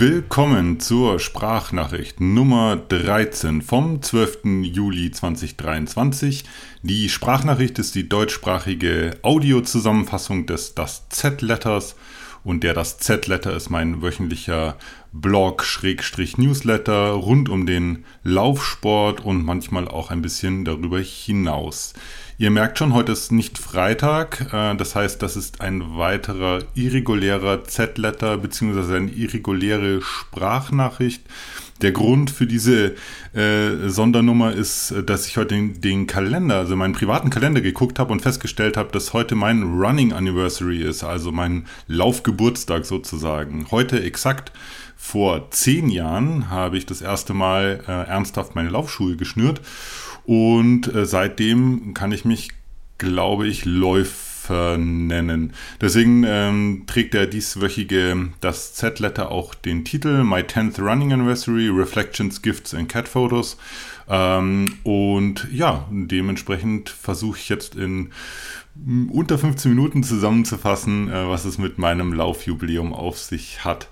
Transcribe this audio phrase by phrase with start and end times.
[0.00, 4.62] Willkommen zur Sprachnachricht Nummer 13 vom 12.
[4.62, 6.44] Juli 2023.
[6.84, 11.96] Die Sprachnachricht ist die deutschsprachige Audiozusammenfassung des Das Z-Letters
[12.44, 14.76] und der Das Z-Letter ist mein wöchentlicher
[15.20, 21.94] Blog-Newsletter rund um den Laufsport und manchmal auch ein bisschen darüber hinaus.
[22.40, 24.52] Ihr merkt schon, heute ist nicht Freitag.
[24.52, 31.22] Äh, das heißt, das ist ein weiterer irregulärer Z-Letter beziehungsweise eine irreguläre Sprachnachricht.
[31.82, 32.94] Der Grund für diese
[33.34, 38.12] äh, Sondernummer ist, dass ich heute den, den, Kalender, also meinen privaten Kalender geguckt habe
[38.12, 43.66] und festgestellt habe, dass heute mein Running Anniversary ist, also mein Laufgeburtstag sozusagen.
[43.70, 44.52] Heute exakt
[45.00, 49.62] vor zehn Jahren habe ich das erste Mal äh, ernsthaft meine Laufschuhe geschnürt
[50.26, 52.50] und äh, seitdem kann ich mich,
[52.98, 55.52] glaube ich, Läufer nennen.
[55.80, 62.42] Deswegen ähm, trägt der dieswöchige das Z-Letter auch den Titel My 10th Running Anniversary, Reflections,
[62.42, 63.56] Gifts and Cat Photos.
[64.08, 68.10] Ähm, und ja, dementsprechend versuche ich jetzt in
[69.10, 73.88] unter 15 Minuten zusammenzufassen, äh, was es mit meinem Laufjubiläum auf sich hat.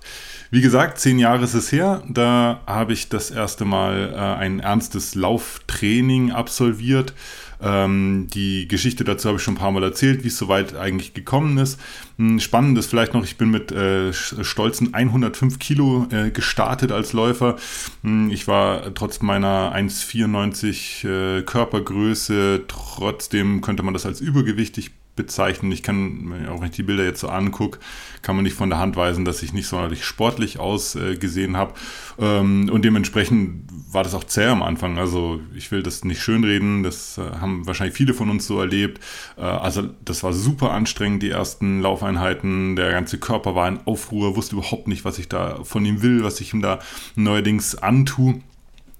[0.49, 2.03] Wie gesagt, zehn Jahre ist es her.
[2.07, 7.13] Da habe ich das erste Mal äh, ein ernstes Lauftraining absolviert.
[7.61, 11.13] Ähm, die Geschichte dazu habe ich schon ein paar Mal erzählt, wie es soweit eigentlich
[11.13, 11.79] gekommen ist.
[12.17, 17.13] Hm, spannend ist vielleicht noch, ich bin mit äh, stolzen 105 Kilo äh, gestartet als
[17.13, 17.57] Läufer.
[18.03, 25.69] Hm, ich war trotz meiner 1,94 äh, Körpergröße, trotzdem könnte man das als übergewichtig bezeichnen.
[25.73, 27.79] Ich kann, auch wenn ich die Bilder jetzt so angucke,
[28.21, 31.73] kann man nicht von der Hand weisen, dass ich nicht sonderlich sportlich ausgesehen äh, habe.
[32.17, 34.97] Ähm, und dementsprechend war das auch zäh am Anfang.
[34.97, 39.03] Also ich will das nicht schönreden, das äh, haben wahrscheinlich viele von uns so erlebt.
[39.37, 42.77] Äh, also das war super anstrengend, die ersten Laufeinheiten.
[42.77, 46.23] Der ganze Körper war in Aufruhr, wusste überhaupt nicht, was ich da von ihm will,
[46.23, 46.79] was ich ihm da
[47.15, 48.41] neuerdings antue.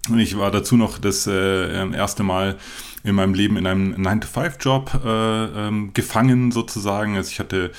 [0.09, 2.57] Und ich war dazu noch das äh, erste Mal
[3.03, 7.15] in meinem Leben in einem 9-to-5-Job äh, ähm, gefangen sozusagen.
[7.15, 7.71] Also ich hatte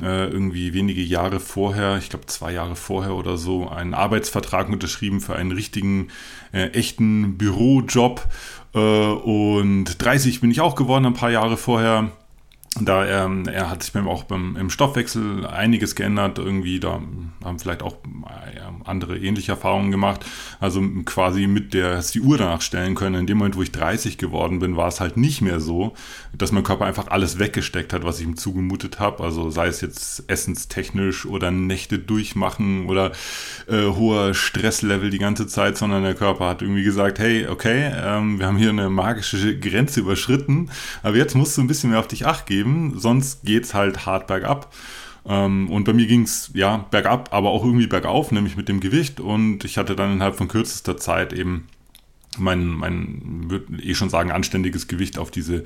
[0.00, 5.20] äh, irgendwie wenige Jahre vorher, ich glaube zwei Jahre vorher oder so, einen Arbeitsvertrag unterschrieben
[5.20, 6.08] für einen richtigen,
[6.52, 8.28] äh, echten Bürojob.
[8.74, 12.12] Äh, und 30 bin ich auch geworden, ein paar Jahre vorher
[12.80, 16.38] da ähm, er hat sich auch beim, im Stoffwechsel einiges geändert.
[16.38, 17.00] Irgendwie, da
[17.42, 20.24] haben vielleicht auch äh, andere ähnliche Erfahrungen gemacht.
[20.60, 23.20] Also quasi mit der, die Uhr danach stellen können.
[23.20, 25.94] In dem Moment, wo ich 30 geworden bin, war es halt nicht mehr so,
[26.34, 29.24] dass mein Körper einfach alles weggesteckt hat, was ich ihm zugemutet habe.
[29.24, 33.12] Also sei es jetzt essenstechnisch oder Nächte durchmachen oder
[33.68, 38.38] äh, hoher Stresslevel die ganze Zeit, sondern der Körper hat irgendwie gesagt, hey, okay, ähm,
[38.38, 40.70] wir haben hier eine magische Grenze überschritten,
[41.02, 43.74] aber jetzt musst du ein bisschen mehr auf dich acht geben geben, sonst geht es
[43.74, 44.74] halt hart bergab.
[45.26, 48.80] Ähm, und bei mir ging es ja bergab, aber auch irgendwie bergauf, nämlich mit dem
[48.80, 49.20] Gewicht.
[49.20, 51.68] Und ich hatte dann innerhalb von kürzester Zeit eben
[52.38, 55.64] mein, mein würde eh schon sagen, anständiges Gewicht auf diese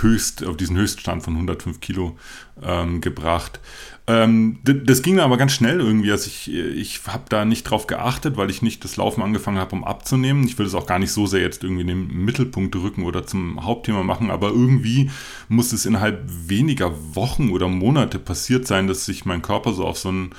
[0.00, 2.16] Höchst, auf diesen Höchststand von 105 Kilo
[2.62, 3.60] ähm, gebracht.
[4.08, 6.10] Ähm, das ging aber ganz schnell irgendwie.
[6.10, 9.76] Also ich, ich habe da nicht drauf geachtet, weil ich nicht das Laufen angefangen habe,
[9.76, 10.44] um abzunehmen.
[10.44, 13.26] Ich will das auch gar nicht so sehr jetzt irgendwie in den Mittelpunkt rücken oder
[13.26, 15.10] zum Hauptthema machen, aber irgendwie
[15.48, 19.98] muss es innerhalb weniger Wochen oder Monate passiert sein, dass sich mein Körper so auf
[19.98, 20.30] so ein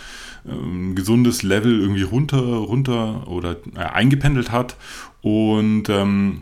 [0.46, 4.76] ähm, gesundes Level irgendwie runter, runter oder äh, eingependelt hat.
[5.22, 6.42] Und ähm,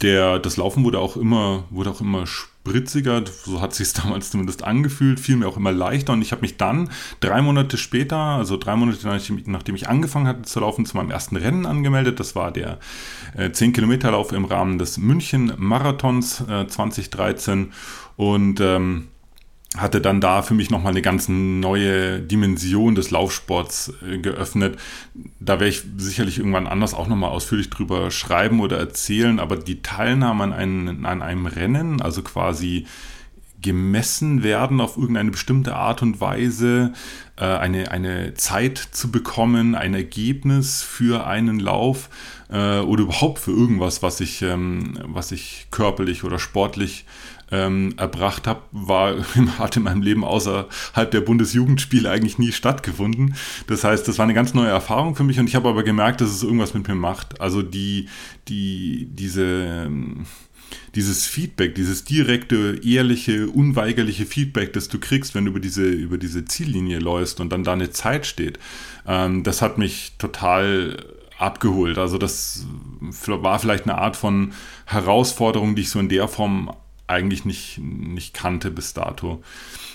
[0.00, 2.26] der, das Laufen wurde auch immer, wurde auch immer
[2.62, 6.42] spritziger, so hat sich damals zumindest angefühlt, fiel mir auch immer leichter und ich habe
[6.42, 6.90] mich dann
[7.20, 9.06] drei Monate später, also drei Monate
[9.46, 12.20] nachdem ich angefangen hatte zu laufen, zu meinem ersten Rennen angemeldet.
[12.20, 12.78] Das war der
[13.36, 17.72] äh, 10 Kilometer Lauf im Rahmen des München Marathons äh, 2013
[18.16, 19.08] und ähm,
[19.76, 24.78] hatte dann da für mich nochmal eine ganz neue Dimension des Laufsports äh, geöffnet.
[25.40, 29.80] Da werde ich sicherlich irgendwann anders auch nochmal ausführlich drüber schreiben oder erzählen, aber die
[29.80, 32.86] Teilnahme an, einen, an einem Rennen, also quasi
[33.62, 36.92] gemessen werden auf irgendeine bestimmte Art und Weise,
[37.36, 42.10] äh, eine, eine Zeit zu bekommen, ein Ergebnis für einen Lauf
[42.50, 47.06] äh, oder überhaupt für irgendwas, was ich, ähm, was ich körperlich oder sportlich
[47.50, 49.16] ähm, erbracht habe, war
[49.58, 53.34] hat in meinem Leben außerhalb der Bundesjugendspiele eigentlich nie stattgefunden.
[53.66, 56.20] Das heißt, das war eine ganz neue Erfahrung für mich und ich habe aber gemerkt,
[56.20, 57.40] dass es irgendwas mit mir macht.
[57.40, 58.08] Also die,
[58.48, 60.26] die, diese, ähm,
[60.94, 66.18] dieses Feedback, dieses direkte, ehrliche, unweigerliche Feedback, das du kriegst, wenn du über diese, über
[66.18, 68.58] diese Ziellinie läufst und dann da eine Zeit steht,
[69.06, 70.96] ähm, das hat mich total
[71.38, 71.98] abgeholt.
[71.98, 72.66] Also das
[73.00, 74.52] war vielleicht eine Art von
[74.86, 76.72] Herausforderung, die ich so in der Form
[77.06, 79.42] eigentlich nicht, nicht kannte bis dato.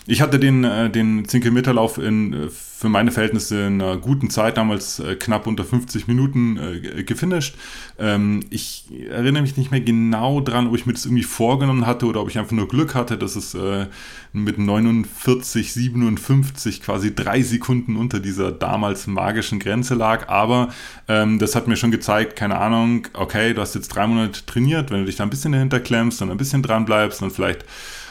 [0.05, 3.97] ich hatte den, äh, den 10 Kilometer Lauf in, äh, für meine Verhältnisse in einer
[3.97, 7.55] guten Zeit, damals äh, knapp unter 50 Minuten äh, gefinisht.
[7.97, 12.05] Ähm, ich erinnere mich nicht mehr genau dran, ob ich mir das irgendwie vorgenommen hatte
[12.05, 13.87] oder ob ich einfach nur Glück hatte, dass es äh,
[14.31, 20.29] mit 49, 57 quasi drei Sekunden unter dieser damals magischen Grenze lag.
[20.29, 20.69] Aber
[21.07, 24.91] ähm, das hat mir schon gezeigt, keine Ahnung, okay, du hast jetzt drei Monate trainiert,
[24.91, 27.65] wenn du dich da ein bisschen dahinter klemmst und ein bisschen dran bleibst und vielleicht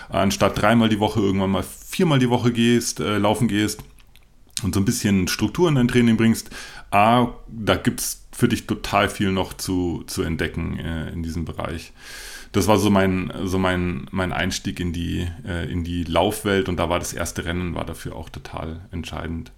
[0.08, 3.82] anstatt dreimal die Woche irgendwann mal viermal die Woche gehst, äh, laufen gehst
[4.62, 6.50] und so ein bisschen Struktur in dein Training bringst,
[6.90, 11.44] A, da gibt es für dich total viel noch zu, zu entdecken äh, in diesem
[11.44, 11.93] Bereich.
[12.52, 16.76] Das war so mein, so mein, mein Einstieg in die, äh, in die Laufwelt und
[16.76, 19.52] da war das erste Rennen war dafür auch total entscheidend.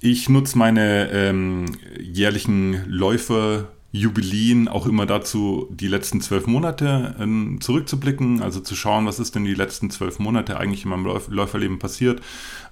[0.00, 1.66] Ich nutze meine ähm,
[2.00, 9.04] jährlichen Läufe Jubiläen auch immer dazu, die letzten zwölf Monate ähm, zurückzublicken, also zu schauen,
[9.04, 12.22] was ist denn die letzten zwölf Monate eigentlich in meinem Läuf Läuferleben passiert.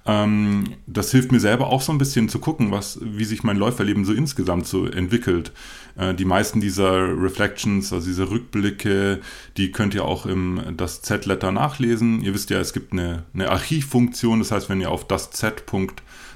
[0.07, 3.57] Ähm, das hilft mir selber auch so ein bisschen zu gucken, was, wie sich mein
[3.57, 5.51] Läuferleben so insgesamt so entwickelt.
[5.95, 9.19] Äh, die meisten dieser Reflections, also diese Rückblicke,
[9.57, 12.23] die könnt ihr auch im das Z-Letter nachlesen.
[12.23, 15.29] Ihr wisst ja, es gibt eine, eine Archivfunktion, das heißt, wenn ihr auf das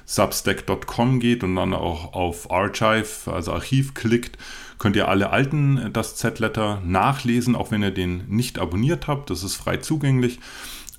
[0.06, 4.38] Z.substack.com geht und dann auch auf Archive, also Archiv klickt,
[4.78, 9.30] könnt ihr alle alten äh, das Z-Letter nachlesen, auch wenn ihr den nicht abonniert habt.
[9.30, 10.40] Das ist frei zugänglich.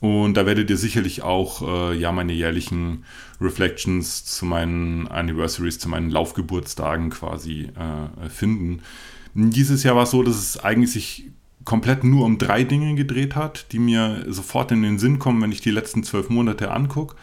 [0.00, 3.04] Und da werdet ihr sicherlich auch äh, ja meine jährlichen
[3.40, 8.82] Reflections zu meinen Anniversaries, zu meinen Laufgeburtstagen quasi äh, finden.
[9.34, 11.30] Dieses Jahr war es so, dass es eigentlich sich
[11.64, 15.52] komplett nur um drei Dinge gedreht hat, die mir sofort in den Sinn kommen, wenn
[15.52, 17.16] ich die letzten zwölf Monate angucke.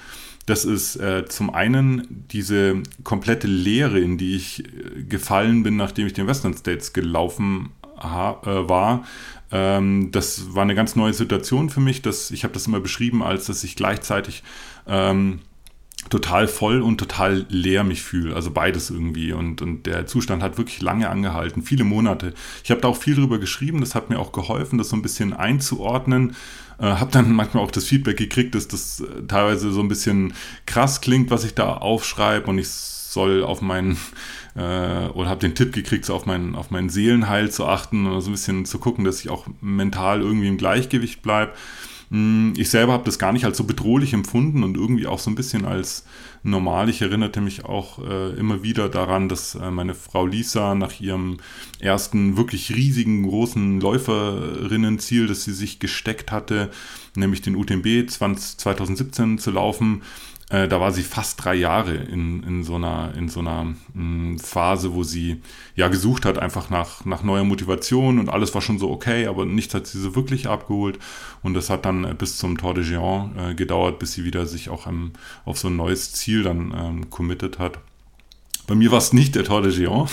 [0.45, 6.06] Das ist äh, zum einen diese komplette Leere, in die ich äh, gefallen bin, nachdem
[6.07, 9.06] ich den Western States gelaufen äh, war.
[9.51, 12.01] Ähm, das war eine ganz neue Situation für mich.
[12.01, 14.44] Dass, ich habe das immer beschrieben, als dass ich gleichzeitig
[14.86, 15.40] ähm,
[16.10, 18.36] total voll und total leer mich fühle.
[18.36, 19.34] Also beides irgendwie.
[19.34, 22.34] Und, und der Zustand hat wirklich lange angehalten, viele Monate.
[22.64, 25.02] Ich habe da auch viel drüber geschrieben, das hat mir auch geholfen, das so ein
[25.02, 26.36] bisschen einzuordnen.
[26.80, 30.34] Äh, habe dann manchmal auch das Feedback gekriegt, dass das äh, teilweise so ein bisschen
[30.66, 33.98] krass klingt, was ich da aufschreibe und ich soll auf meinen
[34.56, 38.22] äh, oder habe den Tipp gekriegt, so auf meinen auf meinen Seelenheil zu achten und
[38.22, 41.54] so ein bisschen zu gucken, dass ich auch mental irgendwie im Gleichgewicht bleibe.
[42.13, 45.31] Hm, ich selber habe das gar nicht als so bedrohlich empfunden und irgendwie auch so
[45.31, 46.06] ein bisschen als
[46.44, 46.88] normal.
[46.88, 51.38] Ich erinnerte mich auch äh, immer wieder daran, dass äh, meine Frau Lisa nach ihrem
[51.80, 56.69] ersten wirklich riesigen, großen Läuferinnenziel, das sie sich gesteckt hatte,
[57.15, 60.04] nämlich den UTMB 20, 2017 zu laufen,
[60.54, 63.76] äh, da war sie fast drei Jahre in, in so einer, in so einer mh,
[63.96, 65.42] hm, Phase, wo sie
[65.76, 69.46] ja gesucht hat, einfach nach, nach neuer Motivation und alles war schon so okay, aber
[69.46, 71.00] nichts hat sie so wirklich abgeholt.
[71.42, 74.46] Und das hat dann äh, bis zum Tour de Géant äh, gedauert, bis sie wieder
[74.46, 75.14] sich auch ähm,
[75.44, 77.80] auf so ein neues Ziel dann ähm, committed hat.
[78.65, 80.10] Bei mir war es nicht der Tour de Géant.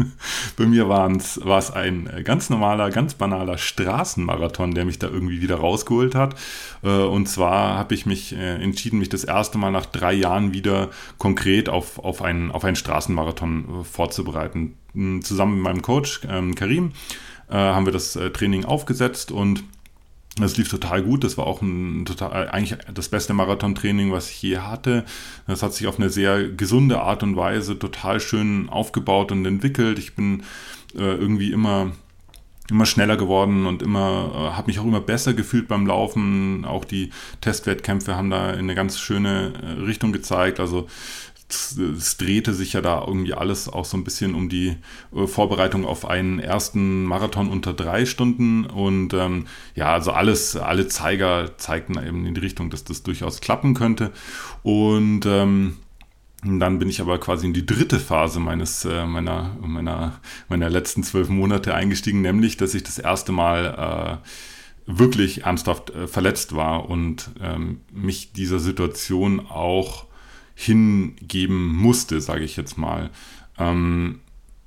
[0.56, 5.42] Bei mir war es ein äh, ganz normaler, ganz banaler Straßenmarathon, der mich da irgendwie
[5.42, 6.34] wieder rausgeholt hat.
[6.82, 10.54] Äh, und zwar habe ich mich äh, entschieden, mich das erste Mal nach drei Jahren
[10.54, 10.88] wieder
[11.18, 14.76] konkret auf, auf, einen, auf einen Straßenmarathon vorzubereiten.
[14.94, 16.92] Hm, zusammen mit meinem Coach ähm, Karim
[17.52, 19.64] haben wir das Training aufgesetzt und
[20.36, 21.24] das lief total gut.
[21.24, 25.04] Das war auch ein total, eigentlich das beste Marathontraining, was ich je hatte.
[25.46, 29.98] Das hat sich auf eine sehr gesunde Art und Weise total schön aufgebaut und entwickelt.
[29.98, 30.44] Ich bin
[30.94, 31.92] äh, irgendwie immer
[32.70, 36.64] immer schneller geworden und immer äh, habe mich auch immer besser gefühlt beim Laufen.
[36.64, 37.10] Auch die
[37.40, 40.60] Testwettkämpfe haben da in eine ganz schöne äh, Richtung gezeigt.
[40.60, 40.86] Also
[41.52, 44.76] es drehte sich ja da irgendwie alles auch so ein bisschen um die
[45.14, 48.66] äh, Vorbereitung auf einen ersten Marathon unter drei Stunden.
[48.66, 53.40] Und ähm, ja, also alles, alle Zeiger zeigten eben in die Richtung, dass das durchaus
[53.40, 54.12] klappen könnte.
[54.62, 55.76] Und ähm,
[56.42, 61.02] dann bin ich aber quasi in die dritte Phase meines, äh, meiner, meiner, meiner letzten
[61.02, 64.28] zwölf Monate eingestiegen, nämlich, dass ich das erste Mal äh,
[64.86, 70.06] wirklich ernsthaft äh, verletzt war und ähm, mich dieser Situation auch
[70.54, 73.10] hingeben musste, sage ich jetzt mal.
[73.58, 74.20] Ähm,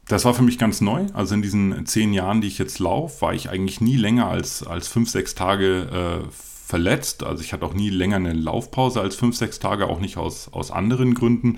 [0.07, 1.05] das war für mich ganz neu.
[1.13, 4.63] Also in diesen zehn Jahren, die ich jetzt laufe, war ich eigentlich nie länger als,
[4.63, 7.23] als fünf, sechs Tage äh, verletzt.
[7.23, 10.49] Also ich hatte auch nie länger eine Laufpause als fünf, sechs Tage, auch nicht aus,
[10.51, 11.57] aus anderen Gründen.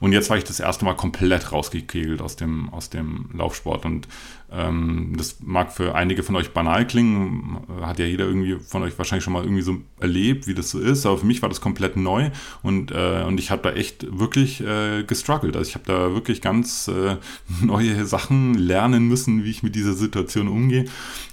[0.00, 3.84] Und jetzt war ich das erste Mal komplett rausgekegelt aus dem, aus dem Laufsport.
[3.84, 4.08] Und
[4.52, 8.96] ähm, das mag für einige von euch banal klingen, hat ja jeder irgendwie von euch
[8.98, 11.06] wahrscheinlich schon mal irgendwie so erlebt, wie das so ist.
[11.06, 12.30] Aber für mich war das komplett neu
[12.62, 15.56] und, äh, und ich habe da echt wirklich äh, gestruggelt.
[15.56, 17.16] Also ich habe da wirklich ganz äh,
[17.64, 20.84] neue Sachen lernen müssen, wie ich mit dieser Situation umgehe.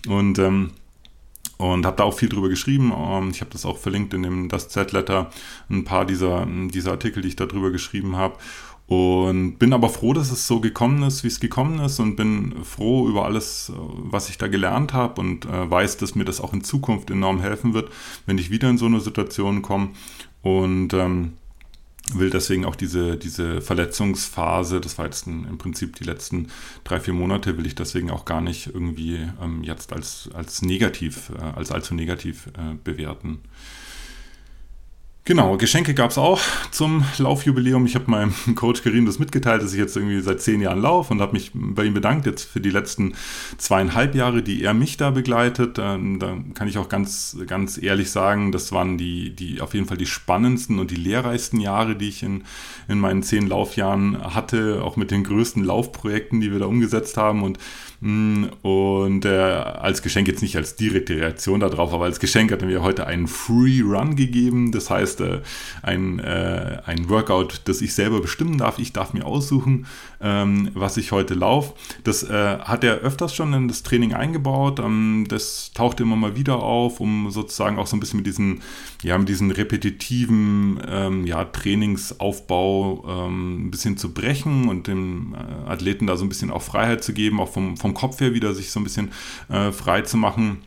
[0.07, 0.71] Und ähm,
[1.61, 2.91] und habe da auch viel drüber geschrieben.
[2.95, 5.29] Ähm, ich habe das auch verlinkt in dem Das Z-Letter,
[5.69, 8.35] ein paar dieser, dieser Artikel, die ich da drüber geschrieben habe.
[8.87, 12.55] Und bin aber froh, dass es so gekommen ist, wie es gekommen ist und bin
[12.63, 16.51] froh über alles, was ich da gelernt habe und äh, weiß, dass mir das auch
[16.51, 17.89] in Zukunft enorm helfen wird,
[18.25, 19.91] wenn ich wieder in so eine Situation komme.
[20.41, 21.33] Und ähm,
[22.17, 26.47] will deswegen auch diese, diese Verletzungsphase, das war jetzt im Prinzip die letzten
[26.83, 31.31] drei, vier Monate, will ich deswegen auch gar nicht irgendwie ähm, jetzt als, als negativ,
[31.37, 33.39] äh, als allzu negativ äh, bewerten.
[35.23, 37.85] Genau, Geschenke gab es auch zum Laufjubiläum.
[37.85, 41.13] Ich habe meinem Coach Karim das mitgeteilt, dass ich jetzt irgendwie seit zehn Jahren laufe
[41.13, 43.13] und habe mich bei ihm bedankt jetzt für die letzten
[43.59, 45.77] zweieinhalb Jahre, die er mich da begleitet.
[45.79, 49.85] Ähm, da kann ich auch ganz, ganz ehrlich sagen, das waren die, die auf jeden
[49.85, 52.43] Fall die spannendsten und die lehrreichsten Jahre, die ich in,
[52.87, 57.43] in meinen zehn Laufjahren hatte, auch mit den größten Laufprojekten, die wir da umgesetzt haben.
[57.43, 57.59] Und
[58.03, 62.63] Mm, und äh, als Geschenk jetzt nicht als direkte Reaktion darauf, aber als Geschenk hat
[62.63, 64.71] er mir heute einen Free Run gegeben.
[64.71, 65.41] Das heißt, äh,
[65.83, 68.79] ein, äh, ein Workout, das ich selber bestimmen darf.
[68.79, 69.85] Ich darf mir aussuchen,
[70.21, 71.73] ähm, was ich heute laufe.
[72.03, 74.79] Das äh, hat er öfters schon in das Training eingebaut.
[74.79, 78.61] Ähm, das taucht immer mal wieder auf, um sozusagen auch so ein bisschen mit diesen,
[79.03, 85.69] ja, mit diesen repetitiven ähm, ja, Trainingsaufbau ähm, ein bisschen zu brechen und dem äh,
[85.69, 88.33] Athleten da so ein bisschen auch Freiheit zu geben, auch vom, vom vom Kopf her
[88.33, 89.11] wieder sich so ein bisschen
[89.49, 90.63] äh, frei zu machen.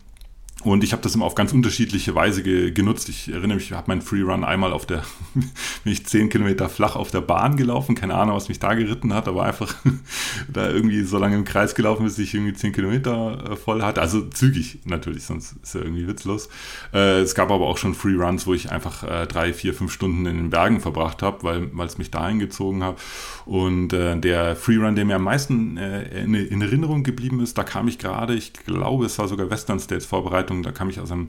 [0.65, 3.11] Und ich habe das immer auf ganz unterschiedliche Weise ge genutzt.
[3.11, 5.03] Ich erinnere mich, ich habe meinen Freerun einmal auf der,
[5.35, 7.95] bin ich zehn Kilometer flach auf der Bahn gelaufen.
[7.95, 9.75] Keine Ahnung, was mich da geritten hat, aber einfach
[10.53, 14.01] da irgendwie so lange im Kreis gelaufen, bis ich irgendwie zehn Kilometer äh, voll hatte.
[14.01, 16.49] Also zügig natürlich, sonst ist ja irgendwie witzlos.
[16.95, 20.25] Äh, es gab aber auch schon Freeruns, wo ich einfach äh, drei, vier, fünf Stunden
[20.25, 22.97] in den Bergen verbracht habe, weil es mich dahin gezogen hat.
[23.45, 27.65] Und äh, der Freerun, der mir am meisten äh, in, in Erinnerung geblieben ist, da
[27.65, 31.01] kam ich gerade, ich glaube, es war sogar Western States Vorbereitung Vorbereitung, da kam ich
[31.01, 31.29] aus einem,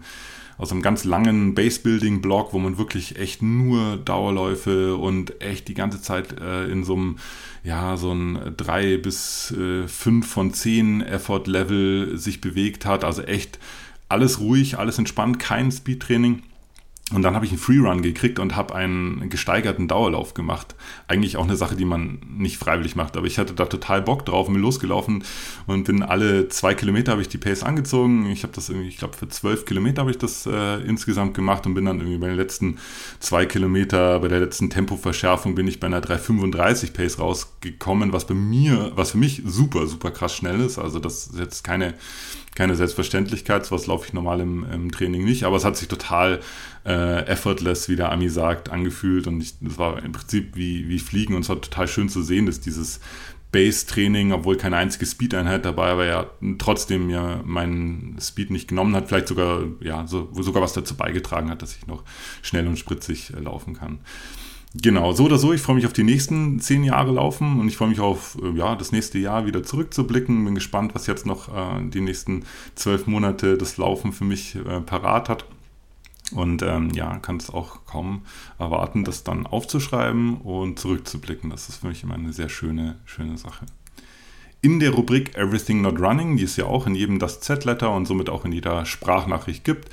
[0.57, 6.01] aus einem ganz langen Base-Building-Blog, wo man wirklich echt nur Dauerläufe und echt die ganze
[6.01, 7.17] Zeit äh, in so einem,
[7.63, 13.03] ja, so ein 3 bis äh, 5 von 10 Effort-Level sich bewegt hat.
[13.03, 13.59] Also echt
[14.07, 16.43] alles ruhig, alles entspannt, kein Speed-Training.
[17.13, 20.73] Und dann habe ich einen Freerun gekriegt und habe einen gesteigerten Dauerlauf gemacht.
[21.07, 24.25] Eigentlich auch eine Sache, die man nicht freiwillig macht, aber ich hatte da total Bock
[24.25, 25.23] drauf, bin losgelaufen
[25.67, 28.25] und bin alle zwei Kilometer habe ich die Pace angezogen.
[28.31, 31.67] Ich habe das irgendwie, ich glaube für zwölf Kilometer habe ich das äh, insgesamt gemacht
[31.67, 32.79] und bin dann irgendwie bei den letzten
[33.19, 38.33] zwei Kilometer, bei der letzten Tempoverschärfung bin ich bei einer 335 Pace rausgekommen, was bei
[38.33, 40.79] mir, was für mich super, super krass schnell ist.
[40.79, 41.93] Also das ist jetzt keine
[42.55, 46.39] keine Selbstverständlichkeit, sowas laufe ich normal im, im, Training nicht, aber es hat sich total
[46.85, 51.35] äh, effortless, wie der Ami sagt, angefühlt und es war im Prinzip wie, wie Fliegen
[51.35, 53.01] und es war total schön zu sehen, dass dieses
[53.51, 59.07] Base-Training, obwohl keine einzige Speed-Einheit dabei war, ja trotzdem ja meinen Speed nicht genommen hat,
[59.07, 62.03] vielleicht sogar, ja, so, sogar was dazu beigetragen hat, dass ich noch
[62.41, 63.99] schnell und spritzig äh, laufen kann.
[64.81, 67.77] Genau, so oder so, ich freue mich auf die nächsten zehn Jahre laufen und ich
[67.77, 70.43] freue mich auf äh, ja, das nächste Jahr wieder zurückzublicken.
[70.43, 72.43] Bin gespannt, was jetzt noch äh, die nächsten
[72.75, 75.45] zwölf Monate das Laufen für mich äh, parat hat.
[76.33, 78.23] Und ähm, ja, kann es auch kaum
[78.59, 81.51] erwarten, das dann aufzuschreiben und zurückzublicken.
[81.51, 83.65] Das ist für mich immer eine sehr schöne, schöne Sache.
[84.61, 88.07] In der Rubrik Everything Not Running, die es ja auch in jedem das Z-Letter und
[88.07, 89.89] somit auch in jeder Sprachnachricht gibt,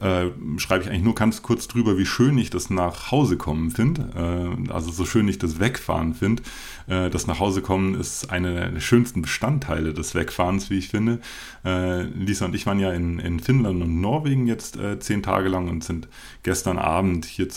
[0.00, 3.70] äh, schreibe ich eigentlich nur ganz kurz drüber, wie schön ich das nach Hause kommen
[3.70, 4.56] finde.
[4.68, 6.42] Äh, also so schön ich das Wegfahren finde.
[6.86, 11.20] Äh, das nach Hause kommen ist einer der schönsten Bestandteile des Wegfahrens, wie ich finde.
[11.64, 15.48] Äh, Lisa und ich waren ja in, in Finnland und Norwegen jetzt äh, zehn Tage
[15.48, 16.08] lang und sind
[16.42, 17.48] gestern Abend hier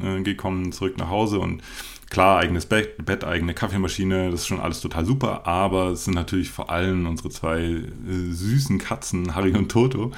[0.00, 1.62] zurückgekommen, zurück nach Hause und
[2.08, 6.14] Klar, eigenes Bett, Bett, eigene Kaffeemaschine, das ist schon alles total super, aber es sind
[6.14, 7.82] natürlich vor allem unsere zwei äh,
[8.30, 10.12] süßen Katzen, Harry und Toto,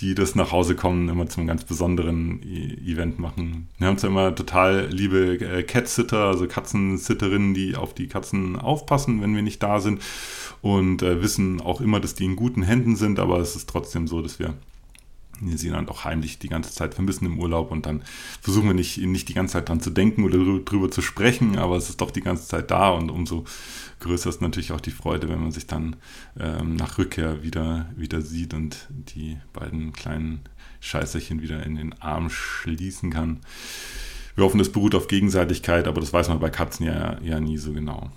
[0.00, 3.68] die das nach Hause kommen, immer zum ganz besonderen e Event machen.
[3.78, 9.22] Wir haben zwar immer total liebe äh, Cat-Sitter, also Katzensitterinnen, die auf die Katzen aufpassen,
[9.22, 10.02] wenn wir nicht da sind
[10.60, 14.06] und äh, wissen auch immer, dass die in guten Händen sind, aber es ist trotzdem
[14.06, 14.54] so, dass wir
[15.40, 18.02] dann auch heimlich die ganze Zeit vermissen im Urlaub und dann
[18.40, 21.76] versuchen wir nicht, nicht die ganze Zeit dran zu denken oder drüber zu sprechen, aber
[21.76, 23.44] es ist doch die ganze Zeit da und umso
[24.00, 25.96] größer ist natürlich auch die Freude, wenn man sich dann
[26.38, 30.40] ähm, nach Rückkehr wieder, wieder sieht und die beiden kleinen
[30.80, 33.40] Scheißerchen wieder in den Arm schließen kann.
[34.34, 37.58] Wir hoffen, das beruht auf Gegenseitigkeit, aber das weiß man bei Katzen ja, ja nie
[37.58, 38.10] so genau.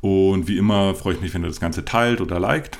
[0.00, 2.78] Und wie immer freue ich mich, wenn ihr das Ganze teilt oder liked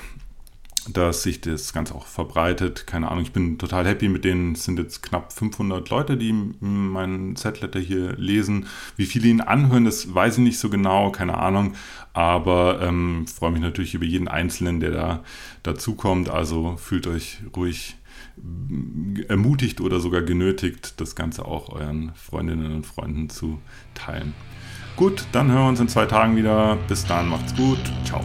[0.87, 2.87] dass sich das Ganze auch verbreitet.
[2.87, 4.53] Keine Ahnung, ich bin total happy mit denen.
[4.53, 8.67] Es sind jetzt knapp 500 Leute, die meinen Z-Letter hier lesen.
[8.95, 11.73] Wie viele ihn anhören, das weiß ich nicht so genau, keine Ahnung.
[12.13, 15.23] Aber ähm, freue mich natürlich über jeden Einzelnen, der da
[15.63, 16.29] dazukommt.
[16.29, 17.95] Also fühlt euch ruhig
[19.27, 23.59] ermutigt oder sogar genötigt, das Ganze auch euren Freundinnen und Freunden zu
[23.93, 24.33] teilen.
[24.95, 26.77] Gut, dann hören wir uns in zwei Tagen wieder.
[26.87, 27.79] Bis dann, macht's gut.
[28.05, 28.23] Ciao.